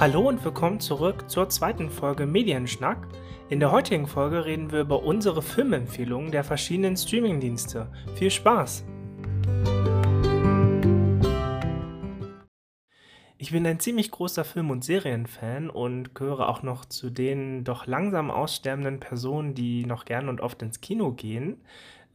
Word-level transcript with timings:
Hallo 0.00 0.26
und 0.26 0.42
willkommen 0.42 0.80
zurück 0.80 1.28
zur 1.28 1.50
zweiten 1.50 1.90
Folge 1.90 2.24
Medienschnack. 2.24 3.06
In 3.50 3.60
der 3.60 3.70
heutigen 3.70 4.06
Folge 4.06 4.46
reden 4.46 4.72
wir 4.72 4.80
über 4.80 5.02
unsere 5.02 5.42
Filmempfehlungen 5.42 6.30
der 6.30 6.42
verschiedenen 6.42 6.96
Streamingdienste. 6.96 7.92
Viel 8.14 8.30
Spaß! 8.30 8.86
Ich 13.36 13.52
bin 13.52 13.66
ein 13.66 13.78
ziemlich 13.78 14.10
großer 14.10 14.44
Film- 14.44 14.70
und 14.70 14.84
Serienfan 14.84 15.68
und 15.68 16.14
gehöre 16.14 16.48
auch 16.48 16.62
noch 16.62 16.86
zu 16.86 17.10
den 17.10 17.64
doch 17.64 17.86
langsam 17.86 18.30
aussterbenden 18.30 19.00
Personen, 19.00 19.54
die 19.54 19.84
noch 19.84 20.06
gern 20.06 20.30
und 20.30 20.40
oft 20.40 20.62
ins 20.62 20.80
Kino 20.80 21.12
gehen. 21.12 21.60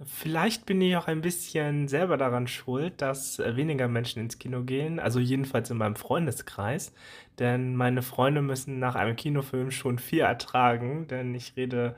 Vielleicht 0.03 0.65
bin 0.65 0.81
ich 0.81 0.97
auch 0.97 1.07
ein 1.07 1.21
bisschen 1.21 1.87
selber 1.87 2.17
daran 2.17 2.47
schuld, 2.47 3.01
dass 3.01 3.39
äh, 3.39 3.55
weniger 3.55 3.87
Menschen 3.87 4.19
ins 4.19 4.37
Kino 4.39 4.63
gehen, 4.63 4.99
also 4.99 5.19
jedenfalls 5.21 5.69
in 5.69 5.77
meinem 5.77 5.95
Freundeskreis, 5.95 6.93
denn 7.39 7.77
meine 7.77 8.01
Freunde 8.01 8.41
müssen 8.41 8.77
nach 8.79 8.95
einem 8.95 9.15
Kinofilm 9.15 9.71
schon 9.71 9.97
viel 9.97 10.19
ertragen, 10.19 11.07
denn 11.07 11.33
ich 11.33 11.55
rede 11.55 11.95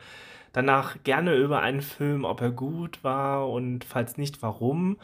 danach 0.53 0.97
gerne 1.03 1.35
über 1.35 1.61
einen 1.61 1.81
Film, 1.81 2.23
ob 2.23 2.41
er 2.41 2.51
gut 2.51 3.03
war 3.03 3.49
und 3.49 3.83
falls 3.83 4.17
nicht, 4.17 4.43
warum. 4.43 4.97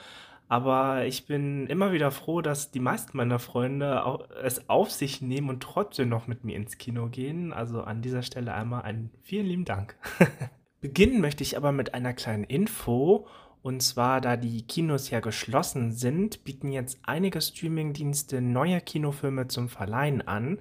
Aber 0.48 1.06
ich 1.06 1.26
bin 1.26 1.66
immer 1.68 1.94
wieder 1.94 2.12
froh, 2.12 2.42
dass 2.42 2.70
die 2.70 2.80
meisten 2.80 3.18
meiner 3.18 3.40
Freunde 3.40 4.04
es 4.44 4.70
auf 4.70 4.92
sich 4.92 5.20
nehmen 5.22 5.50
und 5.50 5.64
trotzdem 5.64 6.10
noch 6.10 6.28
mit 6.28 6.44
mir 6.44 6.56
ins 6.56 6.78
Kino 6.78 7.08
gehen. 7.08 7.54
Also 7.54 7.82
an 7.82 8.04
dieser 8.04 8.22
Stelle 8.22 8.54
einmal 8.54 8.84
einen 8.84 9.10
vielen 9.24 9.48
lieben 9.48 9.66
Dank. 9.66 9.96
Beginnen 10.84 11.22
möchte 11.22 11.44
ich 11.44 11.56
aber 11.56 11.72
mit 11.72 11.94
einer 11.94 12.12
kleinen 12.12 12.44
Info. 12.44 13.26
Und 13.62 13.82
zwar, 13.82 14.20
da 14.20 14.36
die 14.36 14.64
Kinos 14.64 15.10
ja 15.12 15.22
geschlossen 15.22 15.94
sind, 15.94 16.44
bieten 16.44 16.74
jetzt 16.74 17.00
einige 17.04 17.40
Streamingdienste 17.40 18.42
neue 18.42 18.82
Kinofilme 18.82 19.48
zum 19.48 19.70
Verleihen 19.70 20.28
an. 20.28 20.60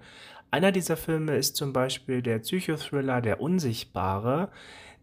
Einer 0.52 0.70
dieser 0.70 0.96
Filme 0.96 1.34
ist 1.34 1.56
zum 1.56 1.72
Beispiel 1.72 2.22
der 2.22 2.38
Psychothriller 2.38 3.20
Der 3.20 3.41
Unsichtbare. 3.41 4.50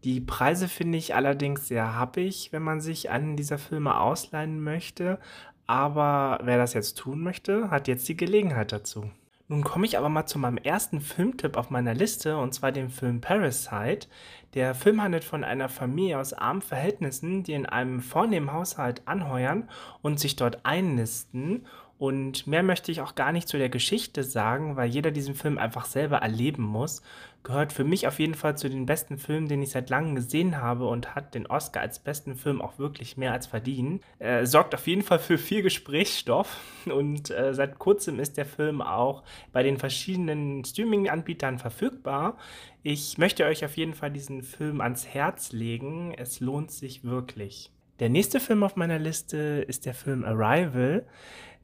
Die 0.06 0.22
Preise 0.22 0.70
finde 0.70 0.98
ich 0.98 1.14
allerdings 1.14 1.68
sehr 1.68 1.96
happig, 1.96 2.54
wenn 2.54 2.64
man 2.64 2.80
sich 2.80 3.10
einen 3.10 3.36
dieser 3.36 3.58
Filme 3.58 4.00
ausleihen 4.00 4.64
möchte. 4.64 5.20
Aber 5.68 6.40
wer 6.44 6.58
das 6.58 6.74
jetzt 6.74 6.98
tun 6.98 7.20
möchte, 7.20 7.70
hat 7.70 7.90
jetzt 7.90 8.08
die 8.08 8.16
Gelegenheit 8.16 8.72
dazu. 8.72 9.12
Nun 9.52 9.64
komme 9.64 9.88
ich 9.88 9.98
aber 9.98 10.10
mal 10.10 10.28
zu 10.28 10.38
meinem 10.38 10.58
ersten 10.58 11.02
Filmtipp 11.02 11.58
auf 11.58 11.72
meiner 11.72 11.96
Liste, 11.96 12.38
und 12.38 12.54
zwar 12.54 12.72
dem 12.72 12.92
Film 12.92 13.20
Parasite. 13.20 14.08
Der 14.54 14.76
Film 14.76 15.02
handelt 15.02 15.24
von 15.24 15.44
einer 15.44 15.70
Familie 15.70 16.20
aus 16.20 16.34
armen 16.34 16.62
Verhältnissen, 16.62 17.42
die 17.42 17.54
in 17.54 17.66
einem 17.66 18.00
vornehmen 18.00 18.54
Haushalt 18.54 19.02
anheuern 19.08 19.68
und 20.04 20.20
sich 20.20 20.36
dort 20.36 20.68
einnisten 20.68 21.66
und 22.00 22.48
mehr 22.48 22.64
möchte 22.64 22.94
ich 22.94 23.02
auch 23.02 23.14
gar 23.14 23.34
nicht 23.34 23.50
zu 23.50 23.58
der 23.58 23.68
Geschichte 23.68 24.24
sagen, 24.24 24.78
weil 24.78 24.90
jeder 24.90 25.12
diesen 25.12 25.36
Film 25.36 25.58
einfach 25.58 25.84
selber 25.84 26.20
erleben 26.20 26.64
muss. 26.64 27.02
Gehört 27.44 27.74
für 27.74 27.84
mich 27.84 28.08
auf 28.08 28.20
jeden 28.20 28.36
Fall 28.36 28.58
zu 28.58 28.70
den 28.70 28.86
besten 28.86 29.18
Filmen, 29.18 29.50
den 29.50 29.62
ich 29.62 29.72
seit 29.72 29.90
langem 29.90 30.16
gesehen 30.16 30.62
habe 30.62 30.88
und 30.88 31.14
hat 31.14 31.36
den 31.36 31.46
Oscar 31.46 31.82
als 31.82 32.00
besten 32.00 32.38
Film 32.38 32.62
auch 32.62 32.80
wirklich 32.80 33.18
mehr 33.18 33.34
als 33.34 33.48
verdient. 33.48 34.02
Er 34.18 34.48
sorgt 34.48 34.74
auf 34.76 34.88
jeden 34.88 35.02
Fall 35.02 35.20
für 35.20 35.38
viel 35.38 35.62
Gesprächsstoff 35.62 36.58
und 36.86 37.32
äh, 37.32 37.54
seit 37.54 37.80
kurzem 37.80 38.18
ist 38.22 38.38
der 38.38 38.46
Film 38.46 38.82
auch 38.82 39.24
bei 39.52 39.62
den 39.62 39.78
verschiedenen 39.78 40.64
Streaming-Anbietern 40.64 41.60
verfügbar. 41.60 42.38
Ich 42.82 43.18
möchte 43.18 43.44
euch 43.44 43.66
auf 43.66 43.76
jeden 43.76 43.94
Fall 43.94 44.12
diesen 44.12 44.42
Film 44.44 44.80
ans 44.80 45.06
Herz 45.06 45.52
legen. 45.52 46.14
Es 46.18 46.40
lohnt 46.40 46.72
sich 46.72 47.04
wirklich. 47.04 47.72
Der 48.00 48.08
nächste 48.08 48.40
Film 48.40 48.64
auf 48.64 48.78
meiner 48.78 49.00
Liste 49.00 49.66
ist 49.68 49.86
der 49.86 49.94
Film 49.94 50.24
Arrival. 50.24 51.06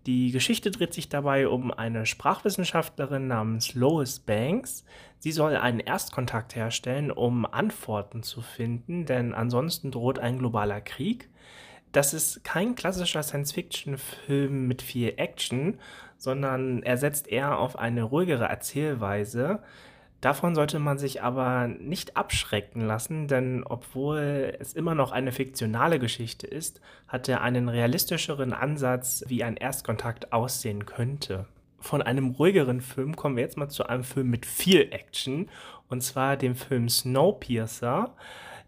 Die 0.05 0.29
Geschichte 0.31 0.69
dreht 0.69 0.93
sich 0.93 1.09
dabei 1.09 1.47
um 1.47 1.71
eine 1.71 2.05
Sprachwissenschaftlerin 2.05 3.27
namens 3.27 3.73
Lois 3.73 4.19
Banks. 4.19 4.85
Sie 5.17 5.31
soll 5.31 5.55
einen 5.55 5.79
Erstkontakt 5.79 6.55
herstellen, 6.55 7.09
um 7.09 7.47
Antworten 7.47 8.21
zu 8.21 8.41
finden, 8.41 9.05
denn 9.07 9.33
ansonsten 9.33 9.89
droht 9.89 10.19
ein 10.19 10.37
globaler 10.37 10.79
Krieg. 10.79 11.29
Das 11.91 12.13
ist 12.13 12.43
kein 12.43 12.75
klassischer 12.75 13.23
Science-Fiction-Film 13.23 14.67
mit 14.67 14.83
viel 14.83 15.13
Action, 15.17 15.79
sondern 16.17 16.83
er 16.83 16.97
setzt 16.97 17.27
eher 17.27 17.57
auf 17.57 17.79
eine 17.79 18.03
ruhigere 18.03 18.45
Erzählweise. 18.45 19.63
Davon 20.21 20.55
sollte 20.55 20.79
man 20.79 20.97
sich 20.97 21.21
aber 21.21 21.67
nicht 21.67 22.17
abschrecken 22.17 22.81
lassen, 22.81 23.27
denn 23.27 23.63
obwohl 23.63 24.55
es 24.59 24.73
immer 24.73 24.95
noch 24.95 25.11
eine 25.11 25.31
fiktionale 25.31 25.99
Geschichte 25.99 26.47
ist, 26.47 26.81
hat 27.07 27.29
er 27.29 27.41
einen 27.41 27.69
realistischeren 27.69 28.53
Ansatz, 28.53 29.23
wie 29.27 29.43
ein 29.43 29.57
Erstkontakt 29.57 30.33
aussehen 30.33 30.85
könnte. 30.85 31.45
Von 31.79 32.01
einem 32.01 32.31
ruhigeren 32.31 32.81
Film 32.81 33.15
kommen 33.15 33.35
wir 33.35 33.43
jetzt 33.43 33.57
mal 33.57 33.69
zu 33.69 33.85
einem 33.87 34.03
Film 34.03 34.31
mit 34.31 34.47
viel 34.47 34.87
Action, 34.91 35.49
und 35.89 36.01
zwar 36.01 36.37
dem 36.37 36.55
Film 36.55 36.89
Snowpiercer. 36.89 38.15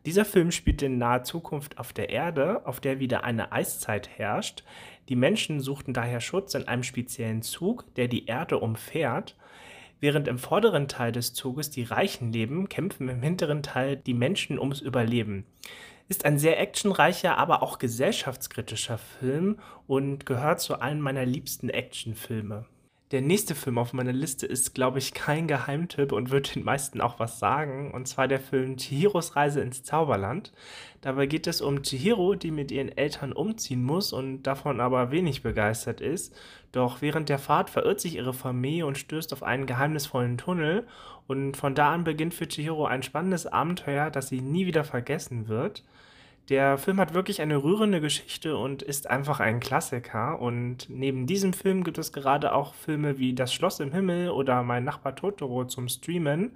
Dieser 0.05 0.25
Film 0.25 0.51
spielt 0.51 0.83
in 0.83 0.99
naher 0.99 1.23
Zukunft 1.23 1.79
auf 1.79 1.91
der 1.91 2.09
Erde, 2.09 2.65
auf 2.65 2.79
der 2.79 2.99
wieder 2.99 3.23
eine 3.23 3.51
Eiszeit 3.51 4.07
herrscht. 4.17 4.63
Die 5.09 5.15
Menschen 5.15 5.59
suchten 5.59 5.93
daher 5.93 6.21
Schutz 6.21 6.53
in 6.53 6.67
einem 6.67 6.83
speziellen 6.83 7.41
Zug, 7.41 7.93
der 7.95 8.07
die 8.07 8.27
Erde 8.27 8.59
umfährt. 8.59 9.35
Während 9.99 10.27
im 10.27 10.37
vorderen 10.37 10.87
Teil 10.87 11.11
des 11.11 11.33
Zuges 11.33 11.71
die 11.71 11.83
Reichen 11.83 12.31
leben, 12.31 12.69
kämpfen 12.69 13.09
im 13.09 13.21
hinteren 13.21 13.63
Teil 13.63 13.97
die 13.97 14.13
Menschen 14.13 14.59
ums 14.59 14.81
Überleben. 14.81 15.45
Ist 16.07 16.23
ein 16.23 16.37
sehr 16.37 16.59
actionreicher, 16.59 17.37
aber 17.37 17.63
auch 17.63 17.79
gesellschaftskritischer 17.79 18.97
Film 18.97 19.59
und 19.87 20.25
gehört 20.25 20.61
zu 20.61 20.79
einem 20.79 21.01
meiner 21.01 21.25
liebsten 21.25 21.69
Actionfilme. 21.69 22.65
Der 23.12 23.22
nächste 23.22 23.56
Film 23.56 23.78
auf 23.78 23.94
meiner 23.94 24.12
Liste 24.12 24.45
ist, 24.45 24.75
glaube 24.75 25.00
ich, 25.00 25.13
kein 25.13 25.47
Geheimtipp 25.47 26.12
und 26.12 26.29
wird 26.29 26.53
den 26.56 26.66
meisten 26.66 27.00
auch 27.00 27.19
was 27.19 27.40
sagen. 27.40 27.91
Und 27.91 28.06
zwar 28.06 28.28
der 28.28 28.41
Film 28.41 28.75
Chihiros 28.75 29.38
Reise 29.38 29.62
ins 29.62 29.81
Zauberland. 29.84 30.51
Dabei 31.00 31.25
geht 31.25 31.47
es 31.47 31.62
um 31.62 31.84
Chihiro, 31.84 32.35
die 32.35 32.51
mit 32.51 32.69
ihren 32.69 32.90
Eltern 32.90 33.31
umziehen 33.31 33.81
muss 33.81 34.12
und 34.12 34.44
davon 34.44 34.81
aber 34.81 35.09
wenig 35.09 35.41
begeistert 35.41 36.01
ist. 36.01 36.35
Doch 36.73 37.01
während 37.01 37.29
der 37.29 37.40
Fahrt 37.40 37.69
verirrt 37.69 38.01
sich 38.01 38.16
ihre 38.16 38.34
Familie 38.34 38.85
und 38.85 38.97
stößt 38.97 39.31
auf 39.31 39.41
einen 39.41 39.68
geheimnisvollen 39.68 40.38
Tunnel. 40.38 40.85
Und 41.28 41.56
von 41.56 41.75
da 41.75 41.94
an 41.94 42.03
beginnt 42.03 42.34
für 42.34 42.50
Chihiro 42.50 42.88
ein 42.88 43.03
spannendes 43.03 43.47
Abenteuer, 43.47 44.09
das 44.09 44.28
sie 44.28 44.41
nie 44.41 44.66
wieder 44.66 44.84
vergessen 44.84 45.47
wird. 45.47 45.81
Der 46.49 46.77
Film 46.77 46.97
hat 46.99 47.13
wirklich 47.13 47.41
eine 47.41 47.61
rührende 47.61 47.99
Geschichte 47.99 48.55
und 48.57 48.81
ist 48.81 49.09
einfach 49.09 49.41
ein 49.41 49.59
Klassiker. 49.59 50.39
Und 50.39 50.89
neben 50.89 51.27
diesem 51.27 51.51
Film 51.51 51.83
gibt 51.83 51.97
es 51.97 52.13
gerade 52.13 52.53
auch 52.53 52.73
Filme 52.73 53.17
wie 53.17 53.35
Das 53.35 53.53
Schloss 53.53 53.81
im 53.81 53.91
Himmel 53.91 54.29
oder 54.29 54.63
Mein 54.63 54.85
Nachbar 54.85 55.15
Totoro 55.15 55.65
zum 55.65 55.89
Streamen. 55.89 56.55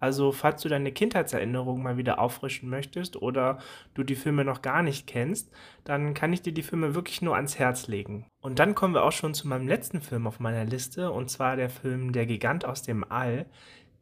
Also, 0.00 0.32
falls 0.32 0.62
du 0.62 0.68
deine 0.68 0.92
Kindheitserinnerungen 0.92 1.82
mal 1.82 1.96
wieder 1.96 2.20
auffrischen 2.20 2.68
möchtest 2.68 3.20
oder 3.20 3.58
du 3.94 4.04
die 4.04 4.14
Filme 4.14 4.44
noch 4.44 4.62
gar 4.62 4.82
nicht 4.82 5.06
kennst, 5.06 5.50
dann 5.84 6.14
kann 6.14 6.32
ich 6.32 6.42
dir 6.42 6.52
die 6.52 6.62
Filme 6.62 6.94
wirklich 6.94 7.20
nur 7.20 7.34
ans 7.34 7.58
Herz 7.58 7.88
legen. 7.88 8.26
Und 8.40 8.60
dann 8.60 8.74
kommen 8.74 8.94
wir 8.94 9.04
auch 9.04 9.12
schon 9.12 9.34
zu 9.34 9.48
meinem 9.48 9.66
letzten 9.66 10.00
Film 10.00 10.26
auf 10.26 10.38
meiner 10.38 10.64
Liste, 10.64 11.10
und 11.10 11.30
zwar 11.30 11.56
der 11.56 11.70
Film 11.70 12.12
Der 12.12 12.26
Gigant 12.26 12.64
aus 12.64 12.82
dem 12.82 13.04
All. 13.10 13.46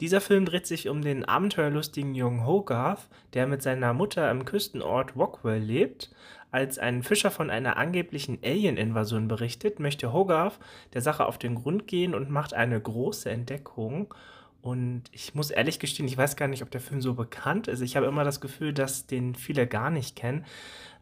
Dieser 0.00 0.20
Film 0.20 0.44
dreht 0.44 0.66
sich 0.66 0.88
um 0.88 1.00
den 1.00 1.24
abenteuerlustigen 1.24 2.14
jungen 2.14 2.44
Hogarth, 2.44 3.08
der 3.32 3.46
mit 3.46 3.62
seiner 3.62 3.94
Mutter 3.94 4.30
im 4.30 4.44
Küstenort 4.44 5.16
Rockwell 5.16 5.62
lebt. 5.62 6.10
Als 6.50 6.78
ein 6.78 7.02
Fischer 7.02 7.30
von 7.30 7.50
einer 7.50 7.76
angeblichen 7.78 8.38
Alien-Invasion 8.44 9.26
berichtet, 9.26 9.80
möchte 9.80 10.12
Hogarth 10.12 10.58
der 10.92 11.00
Sache 11.00 11.24
auf 11.26 11.38
den 11.38 11.54
Grund 11.54 11.86
gehen 11.86 12.14
und 12.14 12.30
macht 12.30 12.52
eine 12.52 12.80
große 12.80 13.30
Entdeckung. 13.30 14.12
Und 14.60 15.04
ich 15.12 15.34
muss 15.34 15.50
ehrlich 15.50 15.78
gestehen, 15.78 16.08
ich 16.08 16.18
weiß 16.18 16.36
gar 16.36 16.48
nicht, 16.48 16.62
ob 16.62 16.70
der 16.70 16.80
Film 16.80 17.00
so 17.00 17.14
bekannt 17.14 17.68
ist. 17.68 17.80
Ich 17.80 17.96
habe 17.96 18.06
immer 18.06 18.24
das 18.24 18.40
Gefühl, 18.40 18.74
dass 18.74 19.06
den 19.06 19.34
viele 19.34 19.66
gar 19.66 19.90
nicht 19.90 20.16
kennen. 20.16 20.44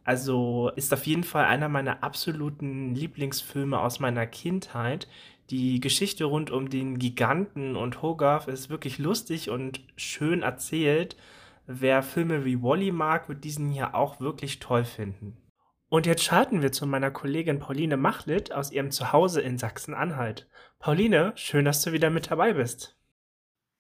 Also 0.05 0.71
ist 0.77 0.93
auf 0.93 1.07
jeden 1.07 1.25
Fall 1.25 1.47
einer 1.47 1.71
meiner 1.71 2.05
absoluten 2.05 2.95
Lieblingsfilme 2.95 3.81
aus 3.81 4.01
meiner 4.01 4.27
Kindheit. 4.27 5.09
Die 5.51 5.81
Geschichte 5.81 6.25
rund 6.25 6.51
um 6.51 6.71
den 6.71 6.99
Giganten 6.99 7.77
und 7.77 8.01
Hogarth 8.01 8.49
ist 8.49 8.71
wirklich 8.71 8.99
lustig 8.99 9.51
und 9.51 9.81
schön 9.97 10.43
erzählt. 10.43 11.17
Wer 11.67 12.03
Filme 12.03 12.45
wie 12.45 12.63
Wally 12.63 12.93
mag, 12.93 13.29
wird 13.29 13.45
diesen 13.45 13.71
hier 13.71 13.95
auch 13.95 14.21
wirklich 14.21 14.59
toll 14.59 14.85
finden. 14.85 15.37
Und 15.89 16.07
jetzt 16.07 16.25
schalten 16.25 16.63
wir 16.63 16.73
zu 16.73 16.87
meiner 16.87 17.11
Kollegin 17.11 17.59
Pauline 17.59 17.97
Machlit 17.97 18.53
aus 18.53 18.73
ihrem 18.73 18.91
Zuhause 18.91 19.41
in 19.41 19.59
Sachsen-Anhalt. 19.59 20.49
Pauline, 20.79 21.33
schön, 21.37 21.65
dass 21.65 21.83
du 21.83 21.93
wieder 21.93 22.11
mit 22.11 22.31
dabei 22.31 22.55
bist. 22.55 22.99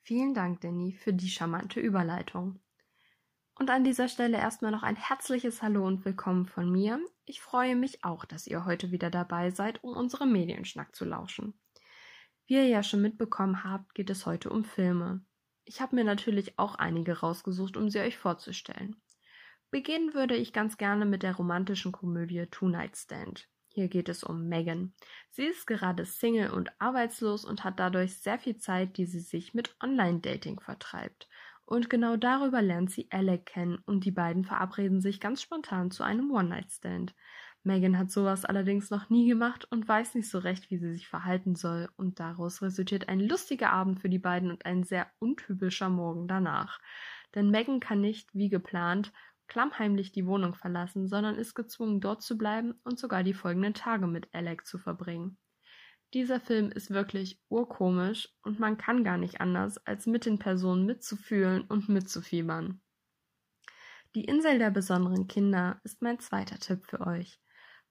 Vielen 0.02 0.34
Dank, 0.34 0.60
Danny, 0.60 0.92
für 0.92 1.12
die 1.12 1.28
charmante 1.28 1.80
Überleitung. 1.80 2.60
Und 3.64 3.70
an 3.70 3.82
dieser 3.82 4.08
Stelle 4.08 4.36
erstmal 4.36 4.72
noch 4.72 4.82
ein 4.82 4.94
herzliches 4.94 5.62
Hallo 5.62 5.86
und 5.86 6.04
Willkommen 6.04 6.44
von 6.44 6.70
mir. 6.70 7.00
Ich 7.24 7.40
freue 7.40 7.76
mich 7.76 8.04
auch, 8.04 8.26
dass 8.26 8.46
ihr 8.46 8.66
heute 8.66 8.90
wieder 8.90 9.08
dabei 9.08 9.52
seid, 9.52 9.82
um 9.82 9.96
unserem 9.96 10.32
Medienschnack 10.32 10.94
zu 10.94 11.06
lauschen. 11.06 11.58
Wie 12.46 12.56
ihr 12.56 12.66
ja 12.66 12.82
schon 12.82 13.00
mitbekommen 13.00 13.64
habt, 13.64 13.94
geht 13.94 14.10
es 14.10 14.26
heute 14.26 14.50
um 14.50 14.66
Filme. 14.66 15.24
Ich 15.64 15.80
habe 15.80 15.96
mir 15.96 16.04
natürlich 16.04 16.58
auch 16.58 16.74
einige 16.74 17.20
rausgesucht, 17.20 17.78
um 17.78 17.88
sie 17.88 18.00
euch 18.00 18.18
vorzustellen. 18.18 19.00
Beginnen 19.70 20.12
würde 20.12 20.36
ich 20.36 20.52
ganz 20.52 20.76
gerne 20.76 21.06
mit 21.06 21.22
der 21.22 21.34
romantischen 21.34 21.90
Komödie 21.90 22.44
Two 22.50 22.68
Night 22.68 22.98
Stand. 22.98 23.48
Hier 23.68 23.88
geht 23.88 24.10
es 24.10 24.22
um 24.22 24.46
Megan. 24.46 24.92
Sie 25.30 25.46
ist 25.46 25.66
gerade 25.66 26.04
Single 26.04 26.50
und 26.50 26.70
arbeitslos 26.82 27.46
und 27.46 27.64
hat 27.64 27.80
dadurch 27.80 28.18
sehr 28.18 28.38
viel 28.38 28.58
Zeit, 28.58 28.98
die 28.98 29.06
sie 29.06 29.20
sich 29.20 29.54
mit 29.54 29.74
Online-Dating 29.82 30.60
vertreibt. 30.60 31.30
Und 31.66 31.88
genau 31.88 32.16
darüber 32.16 32.60
lernt 32.60 32.90
sie 32.90 33.08
Alec 33.10 33.46
kennen 33.46 33.78
und 33.86 34.04
die 34.04 34.10
beiden 34.10 34.44
verabreden 34.44 35.00
sich 35.00 35.20
ganz 35.20 35.40
spontan 35.40 35.90
zu 35.90 36.02
einem 36.02 36.30
One-Night-Stand. 36.30 37.14
Megan 37.62 37.98
hat 37.98 38.10
sowas 38.10 38.44
allerdings 38.44 38.90
noch 38.90 39.08
nie 39.08 39.26
gemacht 39.26 39.66
und 39.70 39.88
weiß 39.88 40.14
nicht 40.14 40.28
so 40.28 40.38
recht, 40.38 40.70
wie 40.70 40.76
sie 40.76 40.92
sich 40.92 41.08
verhalten 41.08 41.54
soll, 41.54 41.88
und 41.96 42.20
daraus 42.20 42.60
resultiert 42.60 43.08
ein 43.08 43.20
lustiger 43.20 43.70
Abend 43.70 44.00
für 44.00 44.10
die 44.10 44.18
beiden 44.18 44.50
und 44.50 44.66
ein 44.66 44.84
sehr 44.84 45.06
untypischer 45.18 45.88
Morgen 45.88 46.28
danach. 46.28 46.78
Denn 47.34 47.50
Megan 47.50 47.80
kann 47.80 48.02
nicht, 48.02 48.34
wie 48.34 48.50
geplant, 48.50 49.12
klammheimlich 49.48 50.12
die 50.12 50.26
Wohnung 50.26 50.54
verlassen, 50.54 51.08
sondern 51.08 51.36
ist 51.36 51.54
gezwungen, 51.54 52.00
dort 52.00 52.22
zu 52.22 52.36
bleiben 52.36 52.74
und 52.84 52.98
sogar 52.98 53.22
die 53.22 53.34
folgenden 53.34 53.72
Tage 53.72 54.06
mit 54.06 54.28
Alec 54.34 54.66
zu 54.66 54.78
verbringen. 54.78 55.38
Dieser 56.14 56.38
Film 56.38 56.70
ist 56.70 56.90
wirklich 56.90 57.42
urkomisch 57.48 58.28
und 58.42 58.60
man 58.60 58.78
kann 58.78 59.02
gar 59.02 59.18
nicht 59.18 59.40
anders, 59.40 59.84
als 59.84 60.06
mit 60.06 60.26
den 60.26 60.38
Personen 60.38 60.86
mitzufühlen 60.86 61.62
und 61.62 61.88
mitzufiebern. 61.88 62.80
Die 64.14 64.24
Insel 64.24 64.60
der 64.60 64.70
besonderen 64.70 65.26
Kinder 65.26 65.80
ist 65.82 66.02
mein 66.02 66.20
zweiter 66.20 66.60
Tipp 66.60 66.84
für 66.86 67.00
euch. 67.00 67.40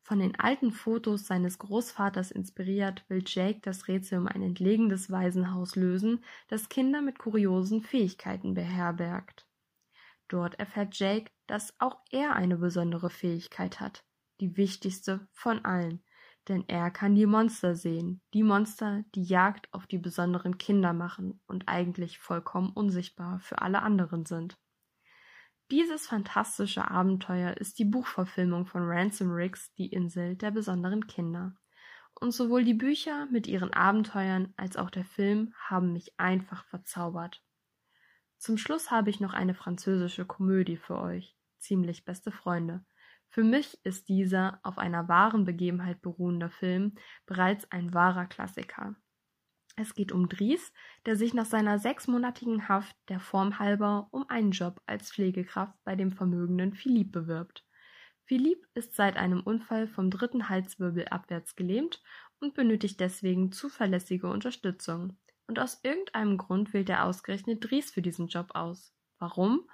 Von 0.04 0.20
den 0.20 0.40
alten 0.40 0.72
Fotos 0.72 1.28
seines 1.28 1.60
Großvaters 1.60 2.32
inspiriert, 2.32 3.04
will 3.10 3.24
Jake 3.26 3.60
das 3.62 3.90
Rätsel 3.90 4.20
um 4.20 4.28
ein 4.28 4.42
entlegenes 4.42 5.12
Waisenhaus 5.12 5.76
lösen, 5.76 6.24
das 6.48 6.70
Kinder 6.70 7.02
mit 7.02 7.20
kuriosen 7.20 7.82
Fähigkeiten 7.82 8.54
beherbergt. 8.54 9.50
Dort 10.30 10.58
erfährt 10.60 10.98
Jake, 10.98 11.30
dass 11.46 11.78
auch 11.80 12.00
er 12.10 12.38
eine 12.38 12.56
besondere 12.56 13.10
Fähigkeit 13.10 13.82
hat, 13.82 14.06
die 14.40 14.56
wichtigste 14.56 15.28
von 15.34 15.66
allen, 15.66 16.02
denn 16.48 16.64
er 16.68 16.92
kann 16.92 17.16
die 17.16 17.26
Monster 17.26 17.76
sehen, 17.76 18.22
die 18.34 18.44
Monster, 18.44 19.04
die 19.16 19.24
Jagd 19.24 19.74
auf 19.74 19.88
die 19.88 19.98
besonderen 19.98 20.58
Kinder 20.58 20.94
machen 20.94 21.42
und 21.48 21.68
eigentlich 21.68 22.20
vollkommen 22.20 22.72
unsichtbar 22.72 23.40
für 23.40 23.62
alle 23.62 23.82
anderen 23.82 24.26
sind. 24.26 24.58
Dieses 25.72 26.08
fantastische 26.08 26.92
Abenteuer 26.92 27.58
ist 27.58 27.80
die 27.80 27.86
Buchverfilmung 27.86 28.66
von 28.66 28.84
Ransom 28.84 29.32
Riggs 29.32 29.74
Die 29.74 29.88
Insel 29.88 30.36
der 30.36 30.52
besonderen 30.52 31.08
Kinder. 31.08 31.56
Und 32.14 32.32
sowohl 32.32 32.64
die 32.64 32.76
Bücher 32.76 33.26
mit 33.32 33.48
ihren 33.48 33.74
Abenteuern 33.74 34.54
als 34.56 34.78
auch 34.78 34.90
der 34.90 35.06
Film 35.06 35.54
haben 35.58 35.94
mich 35.94 36.20
einfach 36.20 36.64
verzaubert. 36.66 37.42
Zum 38.38 38.58
Schluss 38.58 38.92
habe 38.92 39.10
ich 39.10 39.20
noch 39.20 39.34
eine 39.34 39.56
französische 39.56 40.26
Komödie 40.26 40.78
für 40.78 41.00
euch, 41.00 41.36
ziemlich 41.58 42.06
beste 42.06 42.32
Freunde. 42.32 42.86
Für 43.34 43.44
mich 43.44 43.84
ist 43.84 44.10
dieser 44.10 44.60
auf 44.62 44.78
einer 44.78 45.08
wahren 45.08 45.44
Begebenheit 45.44 46.04
beruhender 46.04 46.52
Film 46.52 46.94
bereits 47.26 47.70
ein 47.72 47.92
wahrer 47.92 48.28
Klassiker. 48.28 48.96
Es 49.76 49.96
geht 49.96 50.12
um 50.12 50.30
Dries, 50.30 50.72
der 51.08 51.16
sich 51.16 51.34
nach 51.34 51.48
seiner 51.48 51.80
sechsmonatigen 51.80 52.70
Haft 52.70 52.96
der 53.10 53.20
Form 53.20 53.58
halber 53.58 54.08
um 54.12 54.30
einen 54.30 54.52
Job 54.52 54.80
als 54.86 55.12
Pflegekraft 55.12 55.76
bei 55.84 55.96
dem 55.96 56.12
vermögenden 56.12 56.76
Philipp 56.76 57.12
bewirbt. 57.12 57.66
Philipp 58.26 58.68
ist 58.76 58.94
seit 58.94 59.18
einem 59.18 59.42
Unfall 59.42 59.88
vom 59.88 60.12
dritten 60.12 60.48
Halswirbel 60.48 61.08
abwärts 61.08 61.56
gelähmt 61.56 62.04
und 62.40 62.54
benötigt 62.54 63.00
deswegen 63.00 63.52
zuverlässige 63.52 64.28
Unterstützung. 64.28 65.18
Und 65.48 65.58
aus 65.58 65.80
irgendeinem 65.82 66.38
Grund 66.38 66.72
wählt 66.72 66.90
er 66.90 67.06
ausgerechnet 67.06 67.68
Dries 67.68 67.90
für 67.90 68.04
diesen 68.04 68.28
Job 68.28 68.52
aus. 68.54 68.94
Warum? 69.18 69.68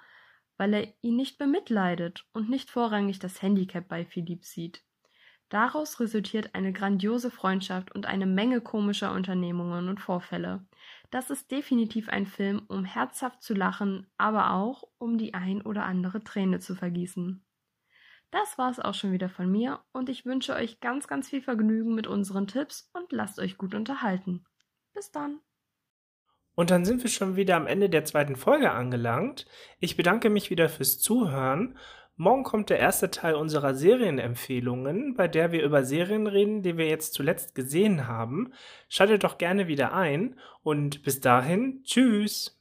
Weil 0.60 0.74
er 0.74 0.88
ihn 1.00 1.16
nicht 1.16 1.38
bemitleidet 1.38 2.26
und 2.34 2.50
nicht 2.50 2.68
vorrangig 2.68 3.18
das 3.18 3.40
Handicap 3.40 3.88
bei 3.88 4.04
Philipp 4.04 4.44
sieht. 4.44 4.84
Daraus 5.48 5.98
resultiert 6.00 6.54
eine 6.54 6.74
grandiose 6.74 7.30
Freundschaft 7.30 7.94
und 7.94 8.04
eine 8.04 8.26
Menge 8.26 8.60
komischer 8.60 9.14
Unternehmungen 9.14 9.88
und 9.88 10.00
Vorfälle. 10.00 10.66
Das 11.10 11.30
ist 11.30 11.50
definitiv 11.50 12.10
ein 12.10 12.26
Film, 12.26 12.60
um 12.68 12.84
herzhaft 12.84 13.42
zu 13.42 13.54
lachen, 13.54 14.06
aber 14.18 14.52
auch 14.52 14.84
um 14.98 15.16
die 15.16 15.32
ein 15.32 15.62
oder 15.62 15.86
andere 15.86 16.22
Träne 16.22 16.60
zu 16.60 16.74
vergießen. 16.74 17.42
Das 18.30 18.58
war's 18.58 18.80
auch 18.80 18.94
schon 18.94 19.12
wieder 19.12 19.30
von 19.30 19.50
mir 19.50 19.80
und 19.92 20.10
ich 20.10 20.26
wünsche 20.26 20.54
euch 20.54 20.80
ganz, 20.80 21.08
ganz 21.08 21.30
viel 21.30 21.40
Vergnügen 21.40 21.94
mit 21.94 22.06
unseren 22.06 22.46
Tipps 22.46 22.90
und 22.92 23.12
lasst 23.12 23.38
euch 23.38 23.56
gut 23.56 23.74
unterhalten. 23.74 24.44
Bis 24.92 25.10
dann! 25.10 25.40
Und 26.54 26.70
dann 26.70 26.84
sind 26.84 27.02
wir 27.02 27.10
schon 27.10 27.36
wieder 27.36 27.56
am 27.56 27.66
Ende 27.66 27.88
der 27.88 28.04
zweiten 28.04 28.36
Folge 28.36 28.70
angelangt. 28.70 29.46
Ich 29.78 29.96
bedanke 29.96 30.30
mich 30.30 30.50
wieder 30.50 30.68
fürs 30.68 30.98
Zuhören. 30.98 31.76
Morgen 32.16 32.42
kommt 32.42 32.68
der 32.68 32.78
erste 32.78 33.10
Teil 33.10 33.34
unserer 33.34 33.72
Serienempfehlungen, 33.72 35.14
bei 35.14 35.26
der 35.26 35.52
wir 35.52 35.62
über 35.62 35.84
Serien 35.84 36.26
reden, 36.26 36.62
die 36.62 36.76
wir 36.76 36.86
jetzt 36.86 37.14
zuletzt 37.14 37.54
gesehen 37.54 38.06
haben. 38.06 38.52
Schaltet 38.90 39.24
doch 39.24 39.38
gerne 39.38 39.68
wieder 39.68 39.94
ein 39.94 40.38
und 40.62 41.02
bis 41.02 41.20
dahin, 41.20 41.82
tschüss. 41.84 42.60